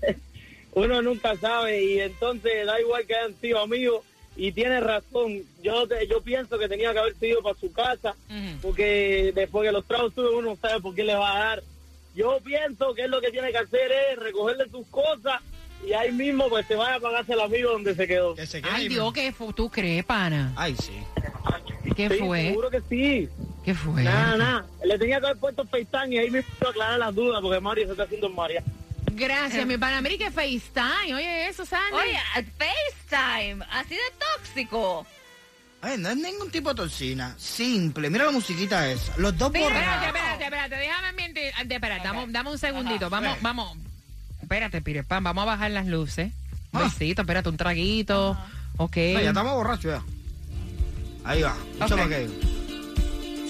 uno 0.72 1.02
nunca 1.02 1.36
sabe 1.36 1.82
y 1.82 2.00
entonces 2.00 2.66
da 2.66 2.80
igual 2.80 3.04
que 3.06 3.14
hayan 3.16 3.34
sido 3.40 3.60
amigos 3.60 4.02
y 4.36 4.52
tiene 4.52 4.80
razón. 4.80 5.42
Yo 5.62 5.86
te- 5.88 6.06
yo 6.06 6.20
pienso 6.22 6.58
que 6.58 6.68
tenía 6.68 6.92
que 6.92 6.98
haber 7.00 7.14
sido 7.16 7.42
para 7.42 7.58
su 7.58 7.72
casa 7.72 8.14
Ujú. 8.30 8.58
porque 8.62 9.32
después 9.34 9.66
que 9.66 9.72
los 9.72 9.84
tragos 9.84 10.14
suben 10.14 10.34
uno 10.38 10.50
no 10.50 10.56
sabe 10.56 10.80
por 10.80 10.94
qué 10.94 11.04
le 11.04 11.14
va 11.14 11.36
a 11.36 11.38
dar. 11.40 11.62
Yo 12.14 12.38
pienso 12.44 12.94
que 12.94 13.02
él 13.02 13.10
lo 13.10 13.20
que 13.20 13.30
tiene 13.30 13.50
que 13.50 13.58
hacer 13.58 13.90
es 14.12 14.18
recogerle 14.18 14.68
sus 14.70 14.86
cosas 14.88 15.40
y 15.86 15.92
ahí 15.92 16.12
mismo 16.12 16.48
pues 16.48 16.66
se 16.66 16.74
vaya 16.76 16.96
a 16.96 17.00
pagarse 17.00 17.32
el 17.32 17.40
amigo 17.40 17.72
donde 17.72 17.94
se 17.94 18.06
quedó. 18.06 18.34
Que 18.34 18.46
se 18.46 18.60
quede 18.62 18.70
Ay, 18.70 18.82
ahí 18.82 18.88
Dios, 18.88 19.04
mismo. 19.04 19.12
¿qué 19.12 19.32
fu- 19.32 19.52
tú 19.52 19.70
crees, 19.70 20.04
pana? 20.04 20.52
Ay, 20.56 20.76
sí. 20.76 20.92
¿Qué 21.96 22.08
Sí, 22.08 22.18
fue? 22.18 22.48
Seguro 22.48 22.70
que 22.70 22.80
sí. 22.88 23.28
¿Qué 23.64 23.74
fue? 23.74 24.02
Nada, 24.02 24.36
nada. 24.36 24.66
Le 24.84 24.98
tenía 24.98 25.18
que 25.20 25.26
haber 25.26 25.38
puesto 25.38 25.64
FaceTime 25.66 26.14
y 26.14 26.18
ahí 26.18 26.30
mismo 26.30 26.50
aclarar 26.68 26.98
las 26.98 27.14
dudas 27.14 27.40
porque 27.42 27.60
Mario 27.60 27.86
se 27.86 27.92
está 27.92 28.04
haciendo 28.04 28.26
en 28.28 28.34
María. 28.34 28.62
Gracias, 29.12 29.66
mi 29.66 29.76
pana. 29.78 30.00
Mira 30.00 30.16
que 30.16 30.30
FaceTime. 30.30 31.14
Oye, 31.14 31.48
eso, 31.48 31.64
Sandy. 31.66 31.96
Oye, 31.96 32.18
FaceTime, 32.56 33.64
así 33.70 33.94
de 33.94 34.00
tóxico. 34.36 35.06
Ay, 35.80 35.96
no 35.98 36.08
es 36.10 36.16
ningún 36.16 36.50
tipo 36.50 36.70
de 36.70 36.74
toxina. 36.76 37.34
Simple. 37.38 38.10
Mira 38.10 38.26
la 38.26 38.30
musiquita 38.32 38.88
esa. 38.90 39.14
Los 39.16 39.36
dos 39.38 39.48
Espérate, 39.54 39.74
borrachos. 39.74 40.06
espérate, 40.06 40.44
espérate. 40.44 40.76
Déjame 40.76 41.12
mentir. 41.12 41.44
Espérate, 41.72 42.04
dame, 42.04 42.26
dame 42.28 42.50
un 42.50 42.58
segundito. 42.58 43.06
Ajá, 43.06 43.08
vamos, 43.20 43.34
sí. 43.34 43.38
vamos. 43.42 43.76
Espérate, 44.48 44.80
Pirepan. 44.80 45.22
Vamos 45.22 45.42
a 45.42 45.44
bajar 45.44 45.70
las 45.72 45.86
luces. 45.86 46.32
Un 46.72 46.80
Ah. 46.80 46.84
besito, 46.84 47.20
espérate, 47.20 47.50
un 47.50 47.58
traguito. 47.58 48.30
Ok. 48.78 48.96
No, 48.96 49.20
ya 49.20 49.28
estamos 49.28 49.52
borrachos 49.52 49.92
ya. 49.92 50.02
Ahí 51.22 51.42
va. 51.42 51.54
Escúchame 51.74 52.02
Ok. 52.02 52.12
aquello. 52.12 52.32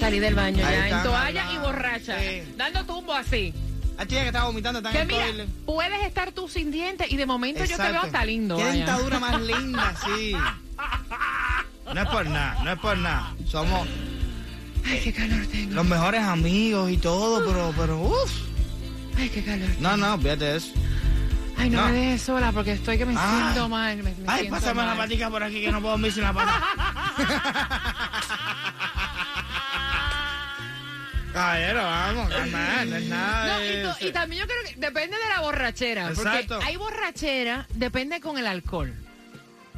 Salí 0.00 0.18
del 0.18 0.34
baño 0.34 0.66
Ahí 0.66 0.90
ya, 0.90 0.96
en 0.98 1.02
toalla 1.04 1.52
y 1.52 1.58
borracha. 1.58 2.18
Sí. 2.18 2.42
Dando 2.56 2.84
tumbo 2.84 3.12
así. 3.14 3.54
Ah, 3.96 4.06
tiene 4.06 4.22
que 4.24 4.28
estar 4.30 4.42
vomitando, 4.42 4.78
están 4.80 4.92
Que 4.92 5.00
en 5.02 5.06
mira, 5.36 5.46
puedes 5.66 6.02
estar 6.04 6.32
tú 6.32 6.48
sin 6.48 6.72
dientes 6.72 7.08
y 7.12 7.16
de 7.16 7.26
momento 7.26 7.64
yo 7.64 7.76
te 7.76 7.82
veo 7.92 8.00
hasta 8.02 8.24
lindo. 8.24 8.56
Qué 8.56 8.64
vaya. 8.64 8.76
dentadura 8.76 9.20
más 9.20 9.40
linda, 9.40 9.94
sí. 10.04 10.32
No 11.94 12.00
es 12.02 12.08
por 12.08 12.26
nada, 12.26 12.64
no 12.64 12.72
es 12.72 12.78
por 12.80 12.98
nada. 12.98 13.34
Somos 13.46 13.86
Ay, 14.84 15.00
qué 15.04 15.12
calor 15.12 15.46
tengo. 15.46 15.74
los 15.74 15.84
mejores 15.86 16.22
amigos 16.22 16.90
y 16.90 16.96
todo, 16.96 17.44
pero, 17.46 17.72
pero, 17.76 18.00
uff. 18.00 18.32
Ay, 19.16 19.28
qué 19.30 19.42
calor. 19.44 19.68
No, 19.80 19.96
no, 19.96 20.18
fíjate 20.18 20.56
eso. 20.56 20.72
Ay, 21.58 21.70
no, 21.70 21.80
No. 21.80 21.86
me 21.88 21.92
dejes 21.92 22.22
sola 22.22 22.52
porque 22.52 22.72
estoy 22.72 22.96
que 22.98 23.04
me 23.06 23.14
Ay. 23.18 23.42
siento 23.42 23.68
mal. 23.68 23.96
Me, 23.98 24.02
me 24.02 24.14
Ay, 24.26 24.40
siento 24.42 24.56
pásame 24.60 24.84
la 24.86 24.96
patica 24.96 25.28
por 25.30 25.42
aquí 25.42 25.60
que 25.60 25.72
no 25.72 25.80
puedo 25.80 25.92
dormir 25.92 26.12
sin 26.12 26.22
la 26.22 26.32
pata. 26.32 26.62
Caballero, 31.32 31.82
vamos, 31.84 32.30
calma, 32.30 32.84
no 32.86 32.96
es 32.96 33.04
nada 33.06 33.46
No, 33.46 33.58
de 33.60 33.94
y, 34.00 34.08
y 34.08 34.12
también 34.12 34.42
yo 34.42 34.46
creo 34.48 34.58
que 34.74 34.80
depende 34.80 35.16
de 35.16 35.28
la 35.34 35.40
borrachera. 35.40 36.08
Exacto. 36.08 36.54
Porque 36.56 36.64
hay 36.66 36.76
borrachera, 36.76 37.66
depende 37.74 38.20
con 38.20 38.38
el 38.38 38.46
alcohol. 38.46 38.92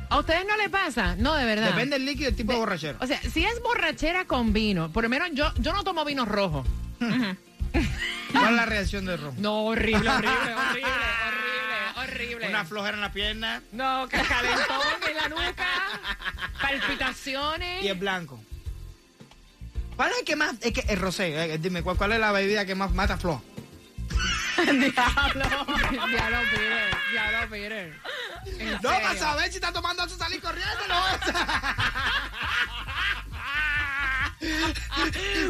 ¿A 0.08 0.18
ustedes 0.18 0.44
no 0.46 0.56
les 0.56 0.68
pasa? 0.70 1.16
No, 1.16 1.34
de 1.34 1.44
verdad. 1.44 1.66
Depende 1.68 1.96
del 1.98 2.06
líquido 2.06 2.28
y 2.28 2.30
el 2.30 2.36
tipo 2.36 2.52
de 2.52 2.58
borrachero. 2.58 2.98
O 3.00 3.06
sea, 3.06 3.20
si 3.20 3.44
es 3.44 3.60
borrachera 3.62 4.24
con 4.24 4.52
vino, 4.52 4.90
por 4.90 5.02
lo 5.04 5.08
menos 5.10 5.28
yo, 5.32 5.52
yo 5.58 5.72
no 5.72 5.84
tomo 5.84 6.04
vino 6.04 6.24
rojo. 6.24 6.64
¿Cuál 7.00 8.44
es 8.46 8.52
la 8.52 8.66
reacción 8.66 9.04
del 9.04 9.20
rojo? 9.20 9.34
No, 9.38 9.64
horrible, 9.66 10.08
horrible, 10.08 10.54
horrible, 10.54 10.88
horrible. 12.10 12.48
Una 12.48 12.64
flojera 12.64 12.94
en 12.96 13.00
la 13.00 13.12
pierna 13.12 13.62
No, 13.72 14.08
ca- 14.08 14.22
calentón 14.22 14.80
en 15.08 15.16
la 15.16 15.28
nuca, 15.28 15.66
palpitaciones. 16.60 17.82
y 17.84 17.88
el 17.88 17.98
blanco. 17.98 18.42
¿Cuál 19.96 20.12
es 20.12 20.18
el 20.20 20.24
que 20.24 20.36
más? 20.36 20.54
Es 20.62 20.72
que 20.72 20.80
el 20.92 20.98
rosé, 20.98 21.54
eh, 21.54 21.58
dime, 21.58 21.82
¿cuál, 21.82 21.96
cuál 21.96 22.12
es 22.12 22.20
la 22.20 22.32
bebida 22.32 22.64
que 22.64 22.74
más 22.74 22.92
mata 22.92 23.18
floja? 23.18 23.42
Diablo. 24.56 25.44
Diablo, 26.08 26.38
Peter. 26.52 26.96
Diablo, 27.12 27.50
Peter. 27.50 28.00
No, 28.82 28.88
para 28.90 29.16
saber 29.16 29.48
si 29.50 29.56
está 29.56 29.72
tomando 29.72 30.04
eso 30.04 30.16
salir 30.16 30.40
corriendo, 30.40 30.86
no. 30.88 31.00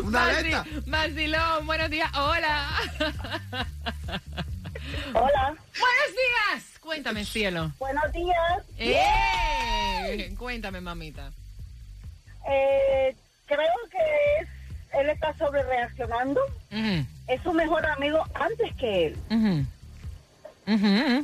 Una. 0.05 0.65
Macilón, 0.87 1.67
buenos 1.67 1.91
días. 1.91 2.11
Hola, 2.17 2.69
Buenos 5.13 6.11
días. 6.11 6.65
Cuéntame, 7.11 7.25
cielo. 7.27 7.73
buenos 7.81 8.13
días. 8.13 8.63
¡Eh! 8.79 10.33
Cuéntame, 10.39 10.81
mamita. 10.81 11.33
Eh, 12.49 13.17
creo 13.47 13.59
que 13.91 13.99
es- 14.41 14.49
él 15.01 15.11
está 15.11 15.35
sobre 15.37 15.61
reaccionando. 15.65 16.41
Es 17.27 17.43
su 17.43 17.53
mejor 17.53 17.85
amigo 17.87 18.25
antes 18.35 18.73
que 18.77 19.07
él. 19.09 19.17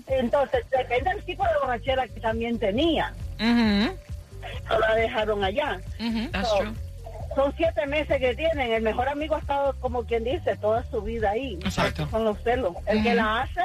Entonces, 0.09 0.65
depende 0.77 1.11
del 1.11 1.25
tipo 1.25 1.45
de 1.45 1.51
borrachera 1.63 2.09
que 2.09 2.19
también 2.21 2.59
tenía. 2.59 3.15
No 3.39 4.79
la 4.81 4.95
dejaron 4.97 5.45
allá. 5.45 5.81
So, 6.43 6.65
son 7.37 7.55
siete 7.57 7.87
meses 7.87 8.19
que 8.19 8.35
tienen. 8.35 8.73
El 8.73 8.83
mejor 8.83 9.09
amigo 9.09 9.37
ha 9.37 9.39
estado, 9.39 9.79
como 9.79 10.03
quien 10.05 10.25
dice, 10.25 10.57
toda 10.57 10.83
su 10.91 11.01
vida 11.03 11.31
ahí. 11.31 11.61
Exacto. 11.65 12.09
Son 12.11 12.25
los 12.25 12.43
celos. 12.43 12.75
El 12.87 13.05
que 13.05 13.15
la 13.15 13.43
hace, 13.43 13.61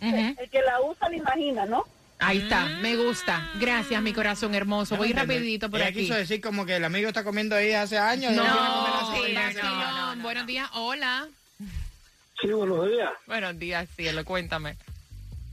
El 0.00 0.50
que 0.50 0.60
la 0.62 0.80
usa, 0.82 1.08
le 1.08 1.16
imagina, 1.18 1.66
¿no? 1.66 1.84
Ahí 2.18 2.38
está, 2.38 2.66
me 2.80 2.96
gusta. 2.96 3.50
Gracias, 3.60 4.00
mi 4.02 4.12
corazón 4.12 4.54
hermoso. 4.54 4.96
Voy 4.96 5.12
rapidito 5.12 5.70
por 5.70 5.80
Ella 5.80 5.90
aquí. 5.90 6.00
quiso 6.00 6.14
decir 6.14 6.40
como 6.40 6.64
que 6.64 6.76
el 6.76 6.84
amigo 6.84 7.08
está 7.08 7.24
comiendo 7.24 7.54
ahí 7.56 7.72
hace 7.72 7.98
años. 7.98 8.32
y 8.32 8.36
no 8.36 8.42
comer 8.42 9.54
No, 9.54 9.90
no, 9.90 10.14
no, 10.16 10.22
Buenos 10.22 10.46
días, 10.46 10.68
hola. 10.74 11.28
Sí, 12.40 12.48
buenos 12.48 12.88
días. 12.88 13.10
Buenos 13.26 13.58
días, 13.58 13.88
cielo, 13.96 14.24
cuéntame. 14.24 14.76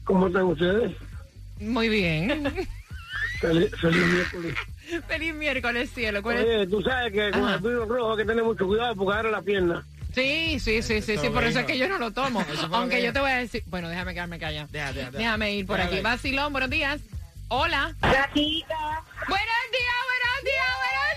¿Cómo 0.05 0.27
están 0.27 0.43
ustedes? 0.43 0.91
Muy 1.59 1.87
bien. 1.89 2.67
Feliz, 3.39 3.71
feliz 3.79 4.05
miércoles. 4.05 4.55
Feliz 5.07 5.33
miércoles, 5.33 5.89
cielo. 5.93 6.21
¿Cuál 6.21 6.37
es? 6.39 6.43
Oye, 6.45 6.67
tú 6.67 6.81
sabes 6.81 7.11
que 7.13 7.31
con 7.31 7.43
Ajá. 7.45 7.55
el 7.55 7.61
vino 7.61 7.85
rojo 7.85 8.11
hay 8.11 8.17
que 8.17 8.25
tener 8.25 8.43
mucho 8.43 8.65
cuidado 8.67 8.95
porque 8.95 9.13
agarra 9.13 9.31
la 9.31 9.41
pierna. 9.41 9.85
Sí, 10.13 10.59
sí, 10.59 10.81
sí, 10.83 11.01
sí, 11.01 11.17
sí, 11.17 11.29
por 11.29 11.43
eso 11.43 11.59
es 11.61 11.65
que 11.65 11.77
yo 11.77 11.87
no 11.87 11.97
lo 11.97 12.11
tomo. 12.11 12.45
Aunque 12.71 12.97
que 12.97 13.03
yo 13.03 13.13
te 13.13 13.19
voy 13.19 13.31
a 13.31 13.37
decir, 13.37 13.63
bueno, 13.65 13.89
déjame 13.89 14.13
quedarme 14.13 14.37
callada. 14.39 14.67
Déjame 15.11 15.53
ir 15.53 15.65
por 15.65 15.81
aquí. 15.81 16.01
Vacilón, 16.01 16.51
buenos 16.51 16.69
días. 16.69 17.01
Hola. 17.47 17.93
Gatita. 18.01 19.03
Buenos 19.27 19.63
días, 19.71 19.99
buenos 20.09 20.43
días, 20.43 20.73
buenos 20.83 21.13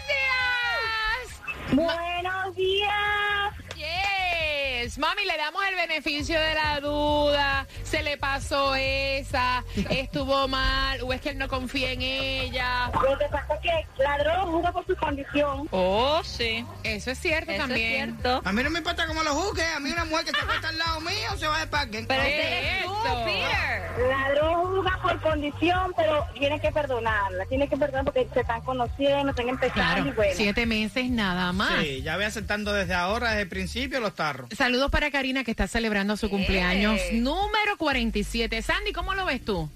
días. 1.76 1.96
Buenos 1.96 2.56
días. 2.56 3.54
Yes. 3.74 4.98
Mami, 4.98 5.24
le 5.24 5.36
damos 5.36 5.62
el 5.68 5.74
beneficio 5.76 6.40
de 6.40 6.54
la 6.54 6.80
duda. 6.80 7.66
Se 7.88 8.02
le 8.02 8.16
pasó 8.18 8.74
esa. 8.74 9.64
Estuvo 9.90 10.48
mal. 10.48 11.00
O 11.02 11.12
es 11.12 11.20
que 11.20 11.30
él 11.30 11.38
no 11.38 11.48
confía 11.48 11.92
en 11.92 12.02
ella. 12.02 12.90
Lo 12.92 13.16
que 13.18 13.26
pasa 13.26 13.54
es 13.54 13.60
que 13.60 14.02
la 14.02 14.18
droga 14.18 14.42
juzga 14.42 14.72
por 14.72 14.86
su 14.86 14.96
condición. 14.96 15.68
Oh, 15.70 16.20
sí. 16.24 16.64
Eso 16.82 17.10
es 17.12 17.18
cierto 17.18 17.52
Eso 17.52 17.60
también. 17.62 18.10
es 18.10 18.14
cierto. 18.22 18.42
A 18.44 18.52
mí 18.52 18.62
no 18.62 18.70
me 18.70 18.78
importa 18.78 19.06
cómo 19.06 19.22
lo 19.22 19.34
juzgue. 19.34 19.64
A 19.64 19.78
mí 19.80 19.90
una 19.92 20.04
mujer 20.04 20.24
que 20.24 20.30
se 20.32 20.38
acuesta 20.38 20.68
al 20.68 20.78
lado 20.78 21.00
mío 21.00 21.30
se 21.38 21.46
va 21.46 21.60
de 21.60 21.66
parque. 21.68 22.04
Pero 22.08 22.22
¿Qué 22.22 22.78
es 22.80 22.84
tú, 22.86 22.92
esto? 22.92 23.24
Peter. 23.24 24.08
La 24.08 24.30
droga 24.34 24.56
juzga 24.66 25.02
por 25.02 25.20
condición, 25.22 25.92
pero 25.96 26.26
tiene 26.38 26.60
que 26.60 26.72
perdonarla. 26.72 27.46
Tiene 27.46 27.68
que 27.68 27.76
perdonar 27.76 28.04
porque 28.04 28.26
se 28.34 28.40
están 28.40 28.60
conociendo, 28.62 29.30
están 29.30 29.48
empezando 29.48 29.74
Claro, 29.74 30.06
y 30.08 30.12
bueno. 30.12 30.32
siete 30.34 30.66
meses 30.66 31.08
nada 31.10 31.52
más. 31.52 31.82
Sí, 31.82 32.02
ya 32.02 32.16
voy 32.16 32.24
aceptando 32.24 32.72
desde 32.72 32.94
ahora, 32.94 33.30
desde 33.30 33.42
el 33.42 33.48
principio, 33.48 34.00
los 34.00 34.14
tarros. 34.14 34.48
Saludos 34.56 34.90
para 34.90 35.10
Karina 35.10 35.44
que 35.44 35.50
está 35.52 35.66
celebrando 35.68 36.16
su 36.16 36.28
cumpleaños 36.28 37.00
número 37.12 37.75
47. 37.76 38.62
Sandy, 38.62 38.92
¿cómo 38.92 39.14
lo 39.14 39.24
ves 39.26 39.44
tú? 39.44 39.70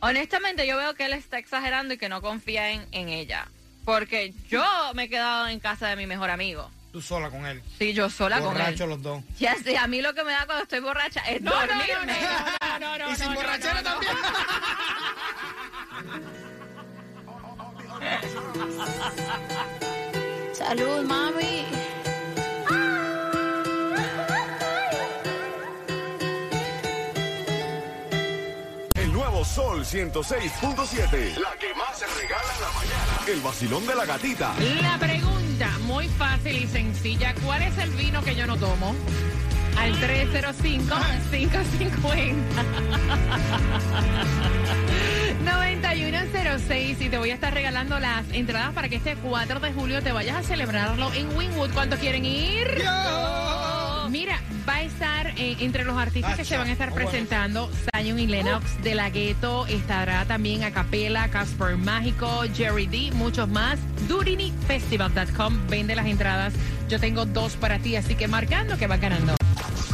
Honestamente, 0.00 0.66
yo 0.66 0.76
veo 0.76 0.94
que 0.94 1.06
él 1.06 1.12
está 1.14 1.38
exagerando 1.38 1.94
y 1.94 1.98
que 1.98 2.08
no 2.08 2.20
confía 2.20 2.70
en, 2.70 2.86
en 2.92 3.08
ella. 3.08 3.48
Porque 3.84 4.32
yo 4.48 4.62
me 4.94 5.04
he 5.04 5.08
quedado 5.08 5.46
en 5.48 5.60
casa 5.60 5.88
de 5.88 5.96
mi 5.96 6.06
mejor 6.06 6.30
amigo. 6.30 6.70
Tú 6.92 7.02
sola 7.02 7.28
con 7.30 7.44
él. 7.46 7.60
Sí, 7.78 7.92
yo 7.92 8.08
sola 8.08 8.38
con 8.40 8.56
él. 8.56 8.62
Borracho 8.62 8.86
los 8.86 9.02
dos. 9.02 9.22
Ya 9.38 9.56
sé, 9.56 9.76
a 9.76 9.86
mí 9.88 10.00
lo 10.00 10.14
que 10.14 10.22
me 10.24 10.32
da 10.32 10.46
cuando 10.46 10.62
estoy 10.62 10.80
borracha 10.80 11.20
es 11.22 11.42
No, 11.42 11.50
no, 11.50 11.60
no, 11.60 11.66
dormirme. 11.74 12.16
no, 12.60 12.78
no, 12.78 12.98
no, 12.98 13.10
y 13.12 13.16
sin 13.16 13.28
no, 13.30 13.34
borrachera 13.34 13.82
no, 13.82 13.82
no. 13.82 14.00
también. 14.00 14.14
Salud, 20.52 21.02
mami. 21.04 21.66
Sol 29.44 29.84
106.7. 29.84 31.36
La 31.36 31.54
que 31.58 31.74
más 31.74 31.98
se 31.98 32.06
regala 32.06 32.54
en 32.54 32.60
la 32.62 32.72
mañana. 32.72 33.18
El 33.28 33.40
vacilón 33.40 33.86
de 33.86 33.94
la 33.94 34.06
gatita. 34.06 34.54
La 34.80 34.98
pregunta, 34.98 35.68
muy 35.82 36.08
fácil 36.08 36.64
y 36.64 36.66
sencilla, 36.66 37.34
¿cuál 37.44 37.62
es 37.62 37.76
el 37.78 37.90
vino 37.90 38.22
que 38.22 38.34
yo 38.34 38.46
no 38.46 38.56
tomo? 38.56 38.94
Al 39.78 39.94
305-550. 40.00 42.34
9106 45.44 47.00
y 47.00 47.08
te 47.08 47.18
voy 47.18 47.30
a 47.30 47.34
estar 47.34 47.52
regalando 47.52 47.98
las 48.00 48.24
entradas 48.32 48.72
para 48.72 48.88
que 48.88 48.96
este 48.96 49.16
4 49.16 49.60
de 49.60 49.72
julio 49.72 50.02
te 50.02 50.12
vayas 50.12 50.36
a 50.36 50.42
celebrarlo 50.42 51.12
en 51.12 51.36
Wynwood. 51.36 51.72
¿Cuántos 51.72 51.98
quieren 51.98 52.24
ir? 52.24 52.82
Mira, 54.14 54.40
va 54.68 54.74
a 54.76 54.82
estar 54.84 55.26
eh, 55.40 55.56
entre 55.58 55.84
los 55.84 55.98
artistas 55.98 56.36
que 56.36 56.44
se 56.44 56.56
van 56.56 56.68
a 56.68 56.72
estar 56.72 56.90
Ah, 56.90 56.92
bueno. 56.92 57.10
presentando 57.10 57.68
Zion 57.96 58.20
y 58.20 58.28
Lennox 58.28 58.80
de 58.84 58.94
la 58.94 59.10
Gueto, 59.10 59.66
estará 59.66 60.24
también 60.24 60.62
Acapela, 60.62 61.28
Casper 61.30 61.76
Mágico, 61.76 62.44
Jerry 62.54 62.86
D, 62.86 63.10
muchos 63.12 63.48
más. 63.48 63.80
DuriniFestival.com 64.06 65.66
vende 65.68 65.96
las 65.96 66.06
entradas. 66.06 66.54
Yo 66.88 67.00
tengo 67.00 67.24
dos 67.26 67.56
para 67.56 67.80
ti, 67.80 67.96
así 67.96 68.14
que 68.14 68.28
marcando 68.28 68.78
que 68.78 68.86
vas 68.86 69.00
ganando. 69.00 69.34